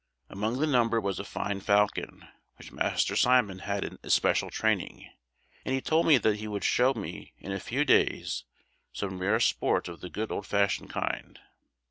Among 0.31 0.57
the 0.59 0.65
number 0.65 0.99
was 0.99 1.19
a 1.19 1.23
fine 1.23 1.59
falcon, 1.59 2.27
which 2.57 2.71
Master 2.71 3.15
Simon 3.15 3.59
had 3.59 3.83
in 3.85 3.99
especial 4.01 4.49
training, 4.49 5.07
and 5.63 5.75
he 5.75 5.79
told 5.79 6.07
me 6.07 6.17
that 6.17 6.37
he 6.37 6.47
would 6.47 6.63
show 6.63 6.95
me, 6.95 7.33
in 7.37 7.51
a 7.51 7.59
few 7.59 7.85
days, 7.85 8.43
some 8.91 9.19
rare 9.19 9.39
sport 9.39 9.87
of 9.87 10.01
the 10.01 10.09
good 10.09 10.31
old 10.31 10.47
fashioned 10.47 10.89
kind. 10.89 11.39